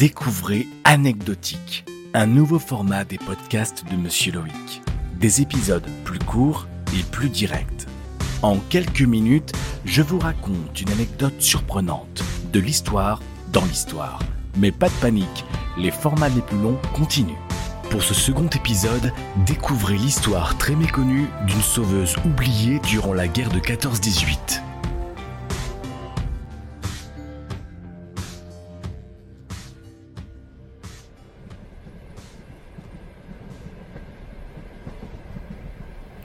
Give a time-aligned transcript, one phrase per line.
[0.00, 1.84] Découvrez Anecdotique,
[2.14, 4.80] un nouveau format des podcasts de Monsieur Loïc.
[5.20, 6.66] Des épisodes plus courts
[6.98, 7.86] et plus directs.
[8.40, 9.52] En quelques minutes,
[9.84, 13.20] je vous raconte une anecdote surprenante, de l'histoire
[13.52, 14.20] dans l'histoire.
[14.56, 15.44] Mais pas de panique,
[15.76, 17.36] les formats les plus longs continuent.
[17.90, 19.12] Pour ce second épisode,
[19.44, 24.62] découvrez l'histoire très méconnue d'une sauveuse oubliée durant la guerre de 14-18.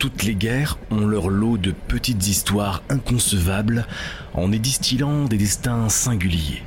[0.05, 3.87] Toutes les guerres ont leur lot de petites histoires inconcevables
[4.35, 6.61] en y distillant des destins singuliers.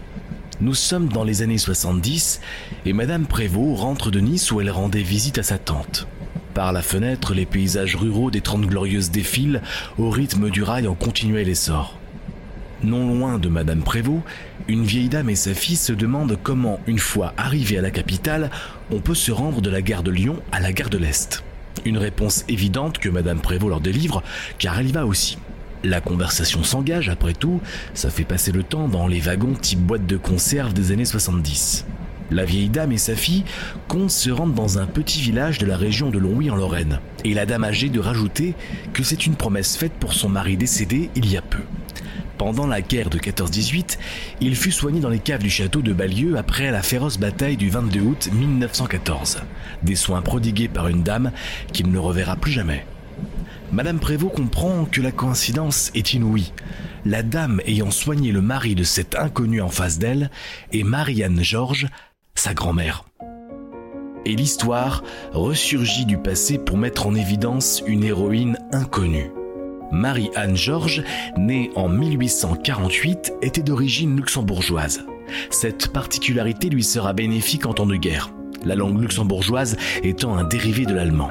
[0.60, 2.41] Nous sommes dans les années 70
[2.84, 6.09] et Madame Prévost rentre de Nice où elle rendait visite à sa tante.
[6.52, 9.62] Par la fenêtre, les paysages ruraux des Trente Glorieuses défilent
[9.98, 11.96] au rythme du rail en continuel essor.
[12.82, 14.24] Non loin de Madame Prévost,
[14.66, 18.51] une vieille dame et sa fille se demandent comment, une fois arrivés à la capitale,
[18.91, 21.45] on peut se rendre de la gare de Lyon à la gare de l'Est.
[21.84, 24.23] Une réponse évidente que Madame Prévost leur délivre,
[24.59, 25.38] car elle y va aussi.
[25.85, 27.60] La conversation s'engage, après tout,
[27.95, 31.87] ça fait passer le temps dans les wagons type boîte de conserve des années 70.
[32.30, 33.45] La vieille dame et sa fille
[33.87, 37.32] comptent se rendre dans un petit village de la région de Longwy en Lorraine, et
[37.32, 38.54] la dame âgée de rajouter
[38.92, 41.63] que c'est une promesse faite pour son mari décédé il y a peu.
[42.39, 43.99] Pendant la guerre de 14-18,
[44.41, 47.69] il fut soigné dans les caves du château de Balieu après la féroce bataille du
[47.69, 49.43] 22 août 1914.
[49.83, 51.33] Des soins prodigués par une dame
[51.73, 52.87] qu'il ne reverra plus jamais.
[53.73, 56.53] Madame Prévost comprend que la coïncidence est inouïe.
[57.05, 60.31] La dame ayant soigné le mari de cet inconnu en face d'elle
[60.73, 61.89] est Marianne Georges,
[62.37, 63.05] sa grand-mère.
[64.25, 65.03] Et l'histoire
[65.33, 69.33] ressurgit du passé pour mettre en évidence une héroïne inconnue.
[69.91, 71.03] Marie-Anne Georges,
[71.37, 75.05] née en 1848, était d'origine luxembourgeoise.
[75.50, 78.31] Cette particularité lui sera bénéfique en temps de guerre,
[78.65, 81.31] la langue luxembourgeoise étant un dérivé de l'allemand.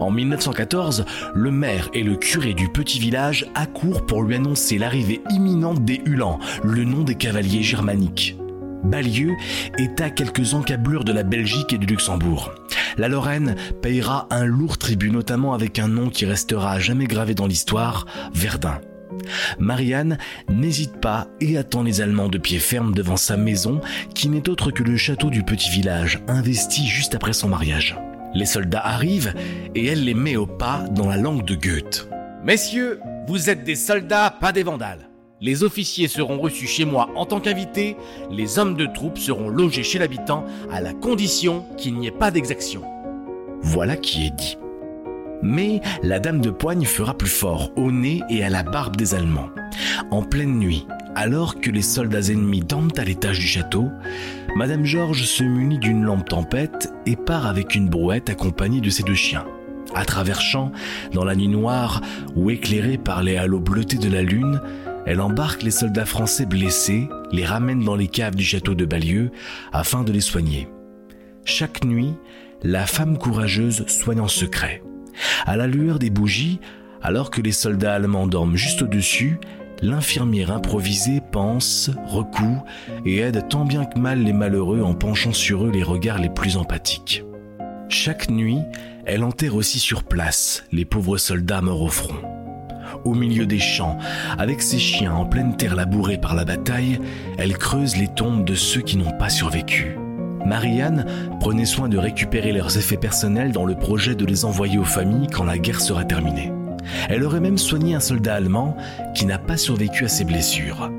[0.00, 1.04] En 1914,
[1.34, 6.00] le maire et le curé du petit village accourent pour lui annoncer l'arrivée imminente des
[6.04, 8.36] Hulans, le nom des cavaliers germaniques.
[8.82, 9.36] Balieu
[9.78, 12.52] est à quelques encablures de la Belgique et du Luxembourg.
[12.96, 17.46] La Lorraine payera un lourd tribut, notamment avec un nom qui restera jamais gravé dans
[17.46, 18.80] l'histoire, Verdun.
[19.58, 23.80] Marianne n'hésite pas et attend les Allemands de pied ferme devant sa maison,
[24.14, 27.96] qui n'est autre que le château du petit village, investi juste après son mariage.
[28.34, 29.34] Les soldats arrivent
[29.74, 32.08] et elle les met au pas dans la langue de Goethe.
[32.44, 35.11] Messieurs, vous êtes des soldats, pas des vandales.
[35.44, 37.96] Les officiers seront reçus chez moi en tant qu'invités,
[38.30, 42.30] les hommes de troupe seront logés chez l'habitant à la condition qu'il n'y ait pas
[42.30, 42.82] d'exaction.
[43.60, 44.56] Voilà qui est dit.
[45.42, 49.16] Mais la dame de poigne fera plus fort, au nez et à la barbe des
[49.16, 49.50] Allemands.
[50.12, 50.86] En pleine nuit,
[51.16, 53.88] alors que les soldats ennemis dorment à l'étage du château,
[54.54, 59.02] Madame Georges se munit d'une lampe tempête et part avec une brouette accompagnée de ses
[59.02, 59.44] deux chiens.
[59.92, 60.70] À travers champs,
[61.12, 62.00] dans la nuit noire
[62.36, 64.60] ou éclairée par les halos bleutés de la lune,
[65.06, 69.30] elle embarque les soldats français blessés, les ramène dans les caves du château de Balieu
[69.72, 70.68] afin de les soigner.
[71.44, 72.14] Chaque nuit,
[72.62, 74.82] la femme courageuse soigne en secret.
[75.44, 76.60] À la lueur des bougies,
[77.02, 79.38] alors que les soldats allemands dorment juste au-dessus,
[79.82, 82.62] l'infirmière improvisée pense, recoue
[83.04, 86.30] et aide tant bien que mal les malheureux en penchant sur eux les regards les
[86.30, 87.24] plus empathiques.
[87.88, 88.60] Chaque nuit,
[89.04, 92.41] elle enterre aussi sur place les pauvres soldats morts au front
[93.04, 93.98] au milieu des champs,
[94.38, 96.98] avec ses chiens en pleine terre labourée par la bataille,
[97.38, 99.96] elle creuse les tombes de ceux qui n'ont pas survécu.
[100.44, 101.06] Marianne
[101.40, 105.28] prenait soin de récupérer leurs effets personnels dans le projet de les envoyer aux familles
[105.28, 106.52] quand la guerre sera terminée.
[107.08, 108.76] Elle aurait même soigné un soldat allemand
[109.14, 110.90] qui n'a pas survécu à ses blessures.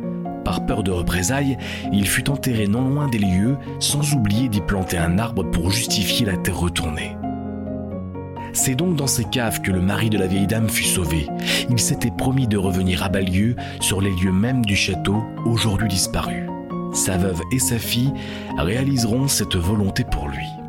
[0.46, 1.58] Par peur de représailles,
[1.92, 6.26] il fut enterré non loin des lieux, sans oublier d'y planter un arbre pour justifier
[6.26, 7.16] la terre retournée.
[8.54, 11.28] C'est donc dans ces caves que le mari de la vieille dame fut sauvé.
[11.70, 16.48] Il s'était promis de revenir à Balieu, sur les lieux mêmes du château, aujourd'hui disparu.
[16.94, 18.14] Sa veuve et sa fille
[18.58, 20.63] réaliseront cette volonté pour lui.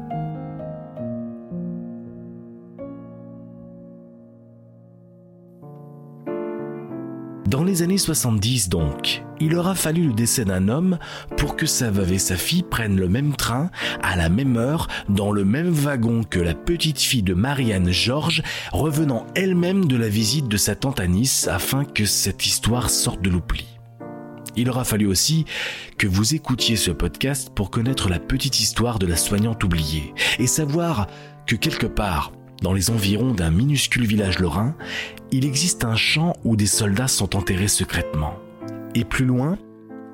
[7.54, 10.98] Dans les années 70 donc, il aura fallu le décès d'un homme
[11.36, 13.70] pour que sa veuve et sa fille prennent le même train,
[14.02, 18.42] à la même heure, dans le même wagon que la petite fille de Marianne Georges,
[18.72, 23.22] revenant elle-même de la visite de sa tante à Nice afin que cette histoire sorte
[23.22, 23.64] de l'oubli.
[24.56, 25.44] Il aura fallu aussi
[25.96, 30.48] que vous écoutiez ce podcast pour connaître la petite histoire de la soignante oubliée et
[30.48, 31.06] savoir
[31.46, 34.74] que quelque part, dans les environs d'un minuscule village lorrain,
[35.30, 38.34] il existe un champ où des soldats sont enterrés secrètement.
[38.94, 39.58] Et plus loin,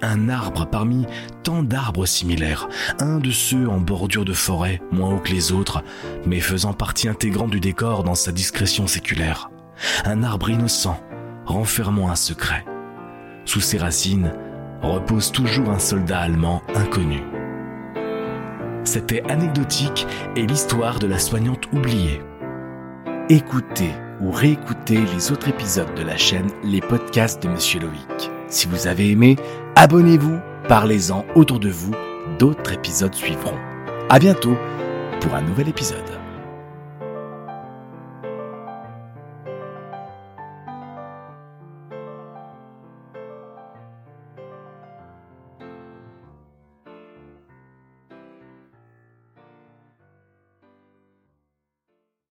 [0.02, 1.06] un arbre parmi
[1.42, 2.68] tant d'arbres similaires,
[3.00, 5.82] un de ceux en bordure de forêt, moins haut que les autres,
[6.26, 9.50] mais faisant partie intégrante du décor dans sa discrétion séculaire.
[10.04, 10.98] Un arbre innocent,
[11.44, 12.64] renfermant un secret.
[13.44, 14.32] Sous ses racines
[14.82, 17.22] repose toujours un soldat allemand inconnu.
[18.84, 20.06] C'était anecdotique
[20.36, 22.20] et l'histoire de la soignante oubliée.
[23.28, 28.30] Écoutez ou réécoutez les autres épisodes de la chaîne Les podcasts de Monsieur Loïc.
[28.48, 29.36] Si vous avez aimé,
[29.76, 30.38] abonnez-vous,
[30.68, 31.92] parlez-en autour de vous,
[32.38, 33.56] d'autres épisodes suivront.
[34.08, 34.56] À bientôt
[35.20, 36.19] pour un nouvel épisode.